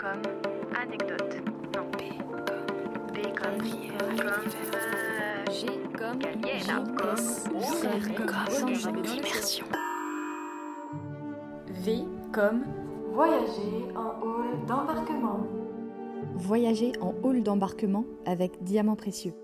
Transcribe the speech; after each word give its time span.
comme 0.00 0.22
anecdote. 0.74 1.36
Non, 1.74 1.84
B 1.92 2.00
comme 2.24 3.12
B 3.12 3.18
comme 3.36 3.58
comme 4.16 5.52
G 5.52 5.66
comme 5.98 6.18
Galiena 6.18 6.82
comme 6.96 7.16
comme 8.82 9.04
immersion. 9.04 9.66
V 11.68 12.04
comme 12.32 12.64
Voyager 13.12 13.88
en 13.94 14.24
hall 14.24 14.66
d'embarquement. 14.66 15.40
Voyager 16.34 16.92
en 17.02 17.14
hall 17.22 17.42
d'embarquement 17.42 18.04
avec 18.24 18.62
diamants 18.62 18.96
précieux. 18.96 19.34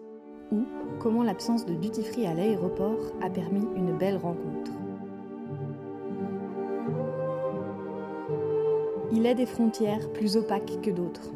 Ou 0.53 0.65
comment 1.01 1.23
l'absence 1.23 1.67
de 1.67 1.75
duty 1.75 2.03
free 2.03 2.27
à 2.27 2.33
l'aéroport 2.33 3.13
a 3.23 3.29
permis 3.29 3.67
une 3.77 3.99
belle 3.99 4.17
rencontre. 4.17 4.73
Il 9.13 9.25
est 9.25 9.37
des 9.37 9.47
frontières 9.47 10.13
plus 10.13 10.37
opaques 10.37 10.81
que 10.83 10.91
d'autres. 10.91 11.31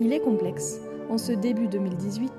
Il 0.00 0.12
est 0.12 0.20
complexe, 0.20 0.80
en 1.10 1.18
ce 1.18 1.32
début 1.32 1.66
2018, 1.66 2.32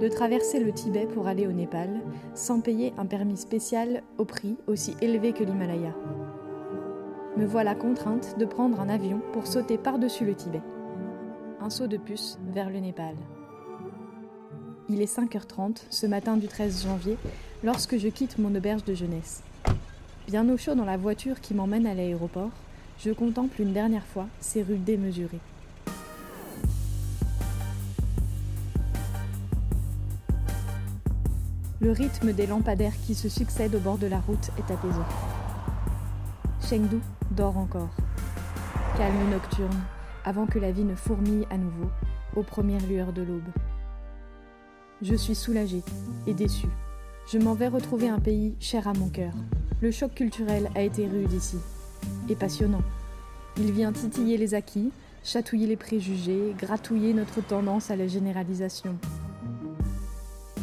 de 0.00 0.08
traverser 0.08 0.58
le 0.58 0.72
Tibet 0.72 1.06
pour 1.06 1.28
aller 1.28 1.46
au 1.46 1.52
Népal 1.52 2.00
sans 2.34 2.60
payer 2.60 2.92
un 2.98 3.06
permis 3.06 3.36
spécial 3.36 4.02
au 4.18 4.24
prix 4.24 4.56
aussi 4.66 4.96
élevé 5.00 5.32
que 5.32 5.44
l'Himalaya. 5.44 5.94
Me 7.36 7.46
voilà 7.46 7.76
contrainte 7.76 8.36
de 8.36 8.44
prendre 8.44 8.80
un 8.80 8.88
avion 8.88 9.20
pour 9.32 9.46
sauter 9.46 9.78
par-dessus 9.78 10.24
le 10.24 10.34
Tibet. 10.34 10.62
Un 11.60 11.70
saut 11.70 11.86
de 11.86 11.96
puce 11.96 12.38
vers 12.52 12.70
le 12.70 12.80
Népal. 12.80 13.14
Il 14.88 15.00
est 15.00 15.16
5h30 15.16 15.82
ce 15.88 16.06
matin 16.06 16.36
du 16.36 16.48
13 16.48 16.82
janvier 16.82 17.16
lorsque 17.62 17.96
je 17.96 18.08
quitte 18.08 18.38
mon 18.38 18.54
auberge 18.54 18.84
de 18.84 18.94
jeunesse. 18.94 19.42
Bien 20.26 20.48
au 20.48 20.56
chaud 20.56 20.74
dans 20.74 20.84
la 20.84 20.96
voiture 20.96 21.40
qui 21.40 21.54
m'emmène 21.54 21.86
à 21.86 21.94
l'aéroport, 21.94 22.50
je 23.04 23.12
contemple 23.12 23.60
une 23.60 23.72
dernière 23.72 24.04
fois 24.04 24.26
ces 24.40 24.62
rues 24.62 24.78
démesurées. 24.78 25.40
Le 31.80 31.92
rythme 31.92 32.32
des 32.32 32.48
lampadaires 32.48 33.00
qui 33.06 33.14
se 33.14 33.28
succèdent 33.28 33.76
au 33.76 33.80
bord 33.80 33.98
de 33.98 34.08
la 34.08 34.18
route 34.18 34.50
est 34.58 34.72
apaisant. 34.72 35.06
Chengdu 36.60 36.98
dort 37.30 37.56
encore. 37.56 37.94
Calme 38.96 39.30
nocturne, 39.30 39.80
avant 40.24 40.46
que 40.46 40.58
la 40.58 40.72
vie 40.72 40.82
ne 40.82 40.96
fourmille 40.96 41.46
à 41.50 41.56
nouveau, 41.56 41.88
aux 42.34 42.42
premières 42.42 42.84
lueurs 42.88 43.12
de 43.12 43.22
l'aube. 43.22 43.48
Je 45.02 45.14
suis 45.14 45.36
soulagée 45.36 45.84
et 46.26 46.34
déçue. 46.34 46.66
Je 47.30 47.38
m'en 47.38 47.54
vais 47.54 47.68
retrouver 47.68 48.08
un 48.08 48.18
pays 48.18 48.56
cher 48.58 48.88
à 48.88 48.92
mon 48.94 49.08
cœur. 49.08 49.32
Le 49.80 49.92
choc 49.92 50.14
culturel 50.14 50.68
a 50.74 50.82
été 50.82 51.06
rude 51.06 51.32
ici, 51.32 51.58
et 52.28 52.34
passionnant. 52.34 52.82
Il 53.60 53.72
vient 53.72 53.92
titiller 53.92 54.36
les 54.36 54.54
acquis, 54.54 54.90
chatouiller 55.24 55.66
les 55.66 55.76
préjugés, 55.76 56.54
gratouiller 56.56 57.12
notre 57.12 57.40
tendance 57.44 57.90
à 57.90 57.96
la 57.96 58.06
généralisation. 58.06 58.96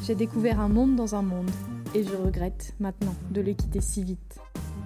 J'ai 0.03 0.15
découvert 0.15 0.61
un 0.61 0.69
monde 0.69 0.95
dans 0.95 1.13
un 1.13 1.21
monde, 1.21 1.51
et 1.93 2.03
je 2.03 2.15
regrette 2.15 2.73
maintenant 2.79 3.15
de 3.31 3.41
le 3.41 3.51
quitter 3.53 3.81
si 3.81 4.03
vite. 4.03 4.39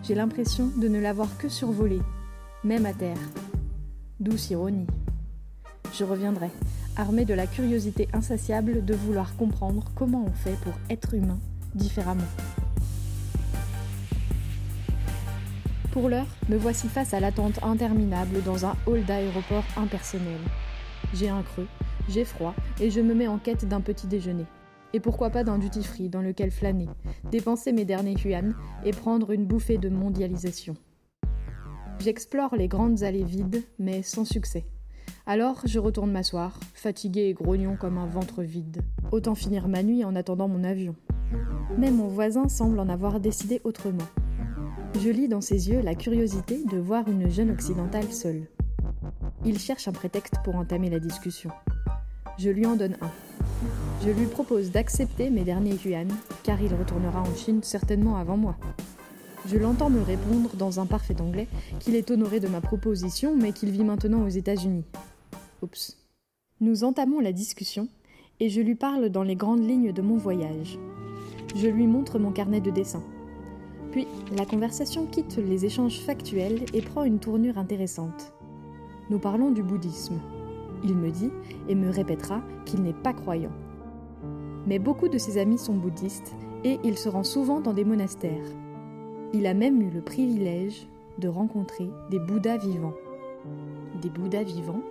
J'ai 0.03 0.15
l'impression 0.15 0.71
de 0.77 0.87
ne 0.87 0.99
l'avoir 0.99 1.37
que 1.37 1.49
survolé, 1.49 1.99
même 2.63 2.87
à 2.87 2.93
terre. 2.93 3.19
Douce 4.19 4.49
ironie. 4.49 4.87
Je 5.93 6.03
reviendrai, 6.03 6.49
armée 6.97 7.25
de 7.25 7.33
la 7.33 7.45
curiosité 7.45 8.07
insatiable 8.13 8.83
de 8.85 8.95
vouloir 8.95 9.35
comprendre 9.35 9.85
comment 9.95 10.25
on 10.25 10.31
fait 10.31 10.57
pour 10.63 10.73
être 10.89 11.13
humain 11.13 11.39
différemment. 11.75 12.23
Pour 15.91 16.07
l'heure, 16.07 16.27
me 16.49 16.55
voici 16.55 16.87
face 16.87 17.15
à 17.15 17.19
l'attente 17.19 17.63
interminable 17.63 18.43
dans 18.43 18.63
un 18.63 18.75
hall 18.85 19.03
d'aéroport 19.05 19.63
impersonnel. 19.75 20.39
J'ai 21.15 21.29
un 21.29 21.41
creux, 21.41 21.67
j'ai 22.07 22.25
froid 22.25 22.53
et 22.79 22.91
je 22.91 23.01
me 23.01 23.15
mets 23.15 23.27
en 23.27 23.39
quête 23.39 23.67
d'un 23.67 23.81
petit 23.81 24.05
déjeuner. 24.05 24.45
Et 24.93 24.99
pourquoi 24.99 25.31
pas 25.31 25.43
d'un 25.43 25.57
duty 25.57 25.83
free 25.83 26.07
dans 26.07 26.21
lequel 26.21 26.51
flâner, 26.51 26.87
dépenser 27.31 27.71
mes 27.71 27.85
derniers 27.85 28.17
yuan 28.23 28.53
et 28.85 28.91
prendre 28.91 29.31
une 29.31 29.45
bouffée 29.45 29.79
de 29.79 29.89
mondialisation. 29.89 30.75
J'explore 31.99 32.55
les 32.55 32.67
grandes 32.67 33.01
allées 33.01 33.23
vides, 33.23 33.63
mais 33.79 34.03
sans 34.03 34.25
succès. 34.25 34.65
Alors 35.25 35.61
je 35.65 35.79
retourne 35.79 36.11
m'asseoir, 36.11 36.59
fatigué 36.75 37.21
et 37.21 37.33
grognon 37.33 37.75
comme 37.75 37.97
un 37.97 38.05
ventre 38.05 38.43
vide. 38.43 38.83
Autant 39.11 39.33
finir 39.33 39.67
ma 39.67 39.81
nuit 39.81 40.05
en 40.05 40.15
attendant 40.15 40.47
mon 40.47 40.63
avion. 40.63 40.95
Mais 41.79 41.89
mon 41.89 42.07
voisin 42.07 42.47
semble 42.47 42.79
en 42.79 42.89
avoir 42.89 43.19
décidé 43.19 43.59
autrement. 43.63 44.05
Je 44.95 45.09
lis 45.09 45.27
dans 45.27 45.41
ses 45.41 45.69
yeux 45.69 45.81
la 45.81 45.95
curiosité 45.95 46.63
de 46.65 46.77
voir 46.77 47.07
une 47.07 47.29
jeune 47.29 47.51
occidentale 47.51 48.11
seule. 48.11 48.47
Il 49.45 49.59
cherche 49.59 49.87
un 49.87 49.91
prétexte 49.91 50.35
pour 50.43 50.55
entamer 50.55 50.89
la 50.89 50.99
discussion. 50.99 51.51
Je 52.37 52.49
lui 52.49 52.65
en 52.65 52.75
donne 52.75 52.97
un. 53.01 53.11
Je 54.03 54.09
lui 54.09 54.25
propose 54.25 54.71
d'accepter 54.71 55.29
mes 55.29 55.43
derniers 55.43 55.77
yuan, 55.85 56.07
car 56.43 56.61
il 56.61 56.73
retournera 56.73 57.21
en 57.21 57.35
Chine 57.35 57.61
certainement 57.63 58.17
avant 58.17 58.37
moi. 58.37 58.57
Je 59.45 59.57
l'entends 59.57 59.89
me 59.89 60.01
répondre 60.01 60.55
dans 60.55 60.79
un 60.79 60.85
parfait 60.85 61.21
anglais 61.21 61.47
qu'il 61.79 61.95
est 61.95 62.11
honoré 62.11 62.39
de 62.39 62.47
ma 62.47 62.59
proposition, 62.59 63.35
mais 63.35 63.51
qu'il 63.51 63.71
vit 63.71 63.83
maintenant 63.83 64.23
aux 64.23 64.29
États-Unis. 64.29 64.85
Oups. 65.61 65.97
Nous 66.61 66.83
entamons 66.83 67.19
la 67.19 67.31
discussion 67.31 67.87
et 68.39 68.49
je 68.49 68.61
lui 68.61 68.75
parle 68.75 69.09
dans 69.09 69.23
les 69.23 69.35
grandes 69.35 69.65
lignes 69.65 69.93
de 69.93 70.01
mon 70.01 70.17
voyage. 70.17 70.77
Je 71.55 71.67
lui 71.67 71.87
montre 71.87 72.19
mon 72.19 72.31
carnet 72.31 72.61
de 72.61 72.71
dessin. 72.71 73.03
Puis, 73.91 74.07
la 74.37 74.45
conversation 74.45 75.05
quitte 75.07 75.37
les 75.37 75.65
échanges 75.65 75.99
factuels 75.99 76.65
et 76.73 76.81
prend 76.81 77.03
une 77.03 77.19
tournure 77.19 77.57
intéressante. 77.57 78.33
Nous 79.09 79.19
parlons 79.19 79.49
du 79.49 79.63
bouddhisme. 79.63 80.19
Il 80.83 80.95
me 80.95 81.09
dit 81.09 81.31
et 81.67 81.75
me 81.75 81.89
répétera 81.89 82.41
qu'il 82.65 82.83
n'est 82.83 82.93
pas 82.93 83.13
croyant. 83.13 83.51
Mais 84.67 84.77
beaucoup 84.77 85.09
de 85.09 85.17
ses 85.17 85.39
amis 85.39 85.57
sont 85.57 85.73
bouddhistes 85.73 86.33
et 86.63 86.79
il 86.83 86.97
se 86.97 87.09
rend 87.09 87.23
souvent 87.23 87.59
dans 87.59 87.73
des 87.73 87.85
monastères. 87.85 88.45
Il 89.33 89.47
a 89.47 89.53
même 89.53 89.81
eu 89.81 89.89
le 89.89 90.01
privilège 90.01 90.87
de 91.17 91.27
rencontrer 91.27 91.89
des 92.11 92.19
Bouddhas 92.19 92.57
vivants. 92.57 92.93
Des 94.01 94.09
Bouddhas 94.09 94.43
vivants? 94.43 94.81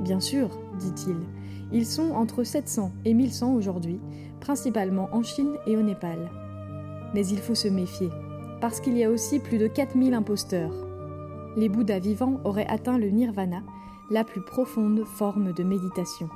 Bien 0.00 0.20
sûr, 0.20 0.48
dit-il. 0.78 1.16
Ils 1.72 1.86
sont 1.86 2.12
entre 2.12 2.44
700 2.44 2.92
et 3.04 3.14
1100 3.14 3.54
aujourd'hui, 3.54 4.00
principalement 4.40 5.08
en 5.12 5.22
Chine 5.22 5.56
et 5.66 5.76
au 5.76 5.82
Népal. 5.82 6.30
Mais 7.14 7.26
il 7.26 7.38
faut 7.38 7.54
se 7.54 7.68
méfier 7.68 8.08
parce 8.60 8.80
qu'il 8.80 8.96
y 8.96 9.04
a 9.04 9.10
aussi 9.10 9.38
plus 9.38 9.58
de 9.58 9.66
4000 9.66 10.14
imposteurs. 10.14 10.74
Les 11.56 11.68
Bouddhas 11.68 11.98
vivants 11.98 12.40
auraient 12.44 12.66
atteint 12.66 12.98
le 12.98 13.08
nirvana, 13.08 13.62
la 14.10 14.24
plus 14.24 14.40
profonde 14.40 15.04
forme 15.04 15.52
de 15.52 15.62
méditation. 15.62 16.28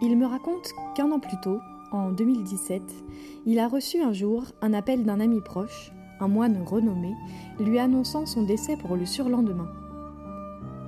Il 0.00 0.16
me 0.16 0.26
raconte 0.26 0.72
qu'un 0.94 1.10
an 1.10 1.18
plus 1.18 1.40
tôt, 1.42 1.58
en 1.90 2.10
2017, 2.10 2.82
il 3.46 3.58
a 3.58 3.66
reçu 3.66 4.00
un 4.00 4.12
jour 4.12 4.44
un 4.60 4.74
appel 4.74 5.04
d'un 5.04 5.20
ami 5.20 5.40
proche, 5.40 5.90
un 6.20 6.28
moine 6.28 6.62
renommé, 6.64 7.14
lui 7.58 7.78
annonçant 7.78 8.26
son 8.26 8.42
décès 8.42 8.76
pour 8.76 8.96
le 8.96 9.06
surlendemain. 9.06 9.68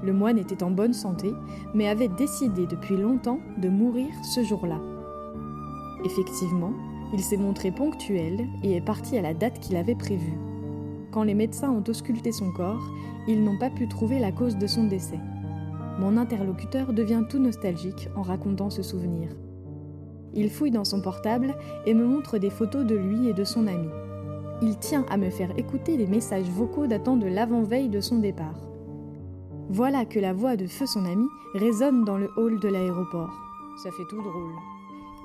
Le 0.03 0.13
moine 0.13 0.39
était 0.39 0.63
en 0.63 0.71
bonne 0.71 0.93
santé, 0.93 1.35
mais 1.75 1.89
avait 1.89 2.09
décidé 2.09 2.67
depuis 2.67 2.97
longtemps 2.97 3.41
de 3.59 3.69
mourir 3.69 4.09
ce 4.35 4.43
jour-là. 4.43 4.81
Effectivement, 6.05 6.73
il 7.13 7.21
s'est 7.21 7.37
montré 7.37 7.71
ponctuel 7.71 8.47
et 8.63 8.77
est 8.77 8.81
parti 8.81 9.19
à 9.19 9.23
la 9.23 9.35
date 9.35 9.61
qu'il 9.61 9.77
avait 9.77 9.95
prévue. 9.95 10.39
Quand 11.11 11.25
les 11.25 11.35
médecins 11.35 11.71
ont 11.71 11.85
ausculté 11.89 12.31
son 12.31 12.53
corps, 12.53 12.83
ils 13.27 13.43
n'ont 13.43 13.59
pas 13.59 13.71
pu 13.71 13.89
trouver 13.89 14.19
la 14.19 14.33
cause 14.33 14.57
de 14.57 14.67
son 14.67 14.85
décès. 14.85 15.19
Mon 15.99 16.17
interlocuteur 16.17 16.93
devient 16.93 17.25
tout 17.29 17.39
nostalgique 17.39 18.09
en 18.17 18.23
racontant 18.23 18.71
ce 18.71 18.83
souvenir. 18.83 19.29
Il 20.35 20.51
fouille 20.51 20.71
dans 20.71 20.85
son 20.85 21.03
portable 21.03 21.57
et 21.87 21.95
me 21.95 22.05
montre 22.05 22.39
des 22.39 22.51
photos 22.51 22.87
de 22.87 22.95
lui 22.95 23.29
et 23.29 23.33
de 23.33 23.45
son 23.45 23.67
ami. 23.67 23.89
Il 24.63 24.77
tient 24.79 25.05
à 25.11 25.17
me 25.17 25.31
faire 25.31 25.51
écouter 25.59 25.97
les 25.97 26.07
messages 26.07 26.49
vocaux 26.49 26.87
datant 26.87 27.17
de 27.17 27.27
l'avant-veille 27.27 27.89
de 27.89 28.01
son 28.01 28.19
départ. 28.19 28.61
Voilà 29.69 30.05
que 30.05 30.21
la 30.21 30.33
voix 30.33 30.57
de 30.57 30.67
feu 30.67 30.87
son 30.87 31.05
ami 31.05 31.27
résonne 31.55 32.05
dans 32.05 32.19
le 32.19 32.31
hall 32.37 32.61
de 32.61 32.69
l'aéroport. 32.69 33.35
Ça 33.83 33.91
fait 33.91 34.07
tout 34.09 34.21
drôle. 34.21 34.55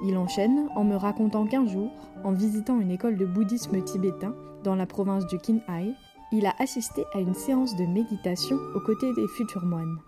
Il 0.03 0.17
enchaîne 0.17 0.67
en 0.75 0.83
me 0.83 0.95
racontant 0.95 1.45
qu'un 1.45 1.65
jour, 1.65 1.89
en 2.23 2.31
visitant 2.31 2.79
une 2.79 2.91
école 2.91 3.17
de 3.17 3.25
bouddhisme 3.25 3.81
tibétain 3.81 4.35
dans 4.63 4.75
la 4.75 4.85
province 4.85 5.25
du 5.27 5.37
Qinghai, 5.37 5.93
il 6.31 6.45
a 6.45 6.53
assisté 6.59 7.05
à 7.13 7.19
une 7.19 7.33
séance 7.33 7.75
de 7.75 7.85
méditation 7.85 8.57
aux 8.75 8.79
côtés 8.79 9.13
des 9.13 9.27
futurs 9.27 9.65
moines. 9.65 9.99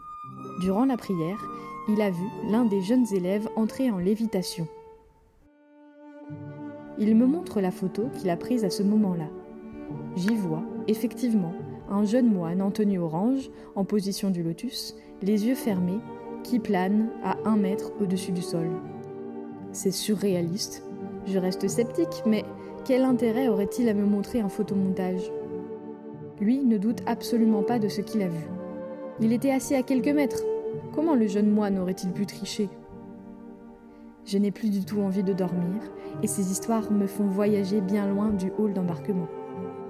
Durant 0.59 0.85
la 0.85 0.97
prière, 0.97 1.39
il 1.87 2.01
a 2.01 2.09
vu 2.09 2.25
l'un 2.49 2.65
des 2.65 2.81
jeunes 2.81 3.05
élèves 3.13 3.47
entrer 3.55 3.89
en 3.91 3.97
lévitation. 3.97 4.67
Il 6.99 7.15
me 7.15 7.27
montre 7.27 7.61
la 7.61 7.71
photo 7.71 8.07
qu'il 8.15 8.29
a 8.29 8.37
prise 8.37 8.65
à 8.65 8.69
ce 8.69 8.83
moment-là. 8.83 9.29
J'y 10.15 10.35
vois, 10.35 10.63
effectivement, 10.87 11.53
un 11.89 12.03
jeune 12.03 12.31
moine 12.33 12.61
en 12.61 12.71
tenue 12.71 12.99
orange, 12.99 13.49
en 13.75 13.85
position 13.85 14.31
du 14.31 14.43
lotus, 14.43 14.95
les 15.21 15.45
yeux 15.45 15.55
fermés, 15.55 15.99
qui 16.43 16.59
plane 16.59 17.09
à 17.23 17.37
un 17.45 17.55
mètre 17.55 17.91
au-dessus 18.01 18.31
du 18.31 18.41
sol. 18.41 18.67
C'est 19.77 19.91
surréaliste. 19.91 20.83
Je 21.27 21.37
reste 21.37 21.67
sceptique, 21.67 22.23
mais 22.25 22.43
quel 22.83 23.03
intérêt 23.03 23.47
aurait-il 23.47 23.87
à 23.89 23.93
me 23.93 24.07
montrer 24.07 24.39
un 24.39 24.49
photomontage? 24.49 25.31
Lui 26.41 26.65
ne 26.65 26.79
doute 26.79 27.03
absolument 27.05 27.61
pas 27.61 27.77
de 27.77 27.87
ce 27.87 28.01
qu'il 28.01 28.23
a 28.23 28.27
vu. 28.27 28.47
Il 29.19 29.31
était 29.33 29.51
assis 29.51 29.75
à 29.75 29.83
quelques 29.83 30.07
mètres. 30.07 30.41
Comment 30.95 31.13
le 31.13 31.27
jeune 31.27 31.51
moine 31.51 31.77
aurait-il 31.77 32.11
pu 32.11 32.25
tricher? 32.25 32.69
Je 34.25 34.39
n'ai 34.39 34.49
plus 34.49 34.71
du 34.71 34.83
tout 34.83 34.99
envie 34.99 35.21
de 35.21 35.31
dormir, 35.31 35.83
et 36.23 36.27
ces 36.27 36.51
histoires 36.51 36.91
me 36.91 37.05
font 37.05 37.27
voyager 37.27 37.79
bien 37.79 38.07
loin 38.07 38.29
du 38.31 38.51
hall 38.57 38.73
d'embarquement. 38.73 39.27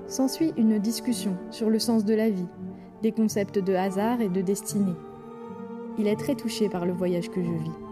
S'ensuit 0.06 0.52
une 0.58 0.80
discussion 0.80 1.38
sur 1.50 1.70
le 1.70 1.80
sens 1.80 2.04
de 2.04 2.14
la 2.14 2.30
vie, 2.30 2.50
des 3.04 3.14
concepts 3.14 3.58
de 3.58 3.74
hasard 3.74 4.20
et 4.20 4.28
de 4.28 4.42
destinée. 4.42 4.96
Il 5.98 6.08
est 6.08 6.20
très 6.20 6.36
touché 6.36 6.68
par 6.68 6.86
le 6.86 6.92
voyage 6.92 7.30
que 7.30 7.42
je 7.42 7.52
vis. 7.52 7.87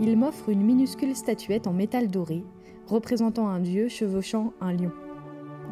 Il 0.00 0.16
m'offre 0.16 0.48
une 0.48 0.62
minuscule 0.62 1.16
statuette 1.16 1.66
en 1.66 1.72
métal 1.72 2.06
doré, 2.06 2.44
représentant 2.86 3.48
un 3.48 3.58
dieu 3.58 3.88
chevauchant 3.88 4.52
un 4.60 4.72
lion. 4.72 4.92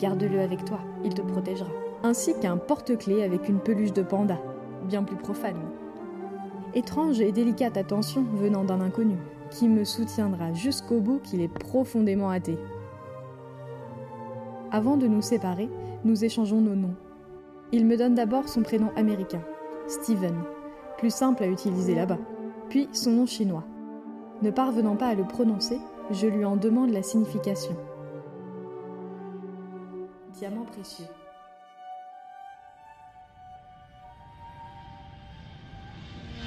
Garde-le 0.00 0.40
avec 0.40 0.64
toi, 0.64 0.80
il 1.04 1.14
te 1.14 1.22
protégera. 1.22 1.70
Ainsi 2.02 2.34
qu'un 2.40 2.56
porte-clés 2.56 3.22
avec 3.22 3.48
une 3.48 3.60
peluche 3.60 3.92
de 3.92 4.02
panda, 4.02 4.38
bien 4.88 5.04
plus 5.04 5.16
profane. 5.16 5.60
Étrange 6.74 7.20
et 7.20 7.30
délicate 7.30 7.76
attention 7.76 8.24
venant 8.34 8.64
d'un 8.64 8.80
inconnu, 8.80 9.16
qui 9.50 9.68
me 9.68 9.84
soutiendra 9.84 10.52
jusqu'au 10.52 11.00
bout 11.00 11.20
qu'il 11.20 11.40
est 11.40 11.48
profondément 11.48 12.30
athée. 12.30 12.58
Avant 14.72 14.96
de 14.96 15.06
nous 15.06 15.22
séparer, 15.22 15.70
nous 16.04 16.24
échangeons 16.24 16.60
nos 16.60 16.74
noms. 16.74 16.94
Il 17.70 17.86
me 17.86 17.96
donne 17.96 18.16
d'abord 18.16 18.48
son 18.48 18.62
prénom 18.62 18.90
américain, 18.96 19.40
Steven, 19.86 20.34
plus 20.98 21.14
simple 21.14 21.44
à 21.44 21.46
utiliser 21.46 21.94
là-bas, 21.94 22.18
puis 22.68 22.88
son 22.92 23.12
nom 23.12 23.26
chinois. 23.26 23.64
Ne 24.42 24.50
parvenant 24.50 24.96
pas 24.96 25.08
à 25.08 25.14
le 25.14 25.24
prononcer, 25.24 25.78
je 26.10 26.26
lui 26.26 26.44
en 26.44 26.56
demande 26.56 26.90
la 26.90 27.02
signification. 27.02 27.74
Diamant 30.34 30.64
précieux. 30.64 31.06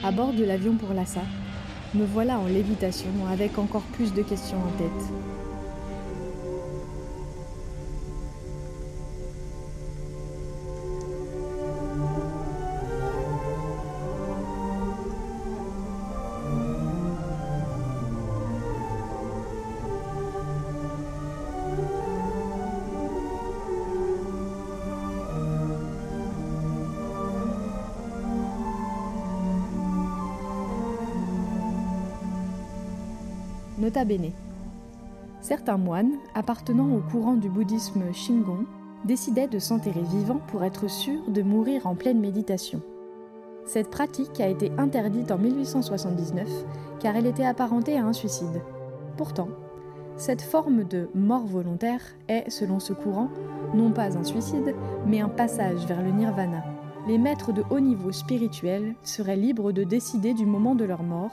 À 0.03 0.11
bord 0.11 0.33
de 0.33 0.45
l'avion 0.45 0.75
pour 0.75 0.93
Lhasa, 0.93 1.23
me 1.95 2.05
voilà 2.05 2.37
en 2.37 2.45
lévitation 2.45 3.09
avec 3.31 3.57
encore 3.57 3.81
plus 3.81 4.13
de 4.13 4.21
questions 4.21 4.59
en 4.59 4.77
tête. 4.77 5.38
Nota 33.79 34.03
bene. 34.03 34.31
Certains 35.39 35.77
moines, 35.77 36.17
appartenant 36.35 36.93
au 36.93 36.99
courant 36.99 37.35
du 37.35 37.49
bouddhisme 37.49 38.11
Shingon, 38.11 38.65
décidaient 39.05 39.47
de 39.47 39.57
s'enterrer 39.57 40.01
vivant 40.01 40.41
pour 40.47 40.65
être 40.65 40.89
sûrs 40.89 41.29
de 41.29 41.41
mourir 41.41 41.87
en 41.87 41.95
pleine 41.95 42.19
méditation. 42.19 42.81
Cette 43.65 43.89
pratique 43.89 44.41
a 44.41 44.49
été 44.49 44.69
interdite 44.77 45.31
en 45.31 45.37
1879 45.37 46.49
car 46.99 47.15
elle 47.15 47.25
était 47.25 47.45
apparentée 47.45 47.97
à 47.97 48.03
un 48.03 48.11
suicide. 48.11 48.61
Pourtant, 49.15 49.47
cette 50.17 50.41
forme 50.41 50.83
de 50.83 51.07
mort 51.15 51.45
volontaire 51.45 52.01
est, 52.27 52.49
selon 52.49 52.79
ce 52.79 52.91
courant, 52.91 53.29
non 53.73 53.91
pas 53.91 54.17
un 54.17 54.25
suicide, 54.25 54.75
mais 55.07 55.21
un 55.21 55.29
passage 55.29 55.85
vers 55.85 56.03
le 56.03 56.11
nirvana. 56.11 56.65
Les 57.07 57.17
maîtres 57.17 57.53
de 57.53 57.63
haut 57.69 57.79
niveau 57.79 58.11
spirituel 58.11 58.95
seraient 59.03 59.37
libres 59.37 59.71
de 59.71 59.85
décider 59.85 60.33
du 60.33 60.45
moment 60.45 60.75
de 60.75 60.83
leur 60.83 61.03
mort 61.03 61.31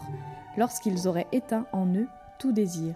lorsqu'ils 0.57 1.09
auraient 1.09 1.27
éteint 1.33 1.67
en 1.73 1.87
eux 1.87 2.07
tout 2.39 2.53
désir. 2.53 2.95